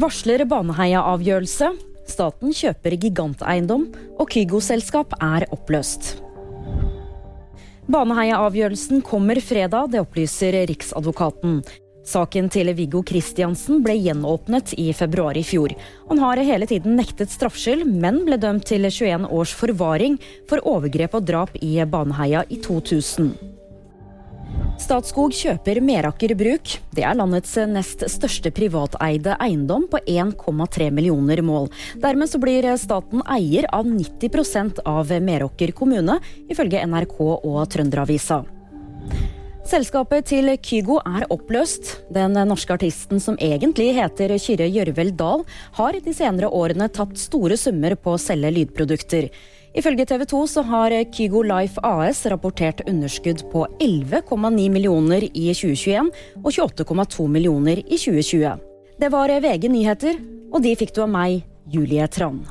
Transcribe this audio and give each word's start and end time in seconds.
Varsler 0.00 0.42
Baneheia-avgjørelse. 0.50 1.68
Staten 2.10 2.52
kjøper 2.52 2.96
giganteiendom, 3.00 3.86
og 4.18 4.26
Kygo-selskap 4.32 5.14
er 5.22 5.46
oppløst. 5.54 6.16
Baneheia-avgjørelsen 7.86 9.04
kommer 9.06 9.38
fredag, 9.44 9.92
det 9.92 10.02
opplyser 10.02 10.58
Riksadvokaten. 10.66 11.62
Saken 12.04 12.50
til 12.52 12.68
Viggo 12.76 13.00
Kristiansen 13.06 13.80
ble 13.84 13.94
gjenåpnet 13.96 14.74
i 14.76 14.90
februar 14.92 15.38
i 15.40 15.46
fjor. 15.46 15.72
Han 16.10 16.20
har 16.20 16.42
hele 16.42 16.68
tiden 16.68 16.98
nektet 16.98 17.32
straffskyld, 17.32 17.86
men 17.86 18.24
ble 18.26 18.36
dømt 18.40 18.66
til 18.68 18.90
21 18.90 19.30
års 19.30 19.54
forvaring 19.56 20.18
for 20.50 20.60
overgrep 20.74 21.16
og 21.16 21.30
drap 21.30 21.54
i 21.62 21.78
Baneheia 21.86 22.44
i 22.50 22.60
2000. 22.60 23.53
Statskog 24.84 25.32
kjøper 25.32 25.78
Meraker 25.80 26.34
Bruk. 26.36 26.74
Det 26.92 27.04
er 27.08 27.16
landets 27.16 27.54
nest 27.70 28.02
største 28.12 28.50
privateide 28.52 29.32
eiendom 29.40 29.86
på 29.88 29.96
1,3 30.04 30.90
millioner 30.92 31.40
mål. 31.40 31.70
Dermed 32.02 32.28
så 32.28 32.40
blir 32.42 32.68
staten 32.76 33.22
eier 33.24 33.64
av 33.72 33.88
90% 33.88 34.82
av 34.84 35.14
Meråker 35.24 35.72
kommune, 35.78 36.18
ifølge 36.52 36.84
NRK 36.84 37.16
og 37.22 37.62
Trønderavisa. 37.72 38.42
Selskapet 39.64 40.28
til 40.28 40.52
Kygo 40.60 41.00
er 41.00 41.24
oppløst. 41.32 41.94
Den 42.12 42.36
norske 42.50 42.76
artisten 42.76 43.24
som 43.24 43.40
egentlig 43.40 43.94
heter 43.96 44.36
Kyrre 44.36 44.68
Gjørvel 44.68 45.16
Dahl, 45.16 45.48
har 45.80 45.96
de 45.96 46.12
senere 46.12 46.52
årene 46.52 46.92
tapt 46.92 47.16
store 47.22 47.56
summer 47.56 47.96
på 47.96 48.18
å 48.18 48.20
selge 48.20 48.52
lydprodukter. 48.52 49.32
Ifølge 49.74 50.04
TV 50.06 50.22
2 50.30 50.40
så 50.46 50.62
har 50.62 50.94
Kygo 51.10 51.42
Life 51.42 51.82
AS 51.82 52.22
rapportert 52.30 52.84
underskudd 52.86 53.42
på 53.50 53.66
11,9 53.82 54.68
millioner 54.70 55.26
i 55.26 55.48
2021 55.50 56.12
og 56.44 56.50
28,2 56.52 57.26
millioner 57.26 57.82
i 57.82 57.98
2020. 57.98 58.54
Det 59.00 59.10
var 59.10 59.34
VG 59.42 59.66
nyheter, 59.74 60.20
og 60.54 60.62
de 60.62 60.76
fikk 60.78 60.94
du 60.94 61.02
av 61.02 61.10
meg, 61.10 61.42
Julie 61.66 62.06
Tran. 62.06 62.44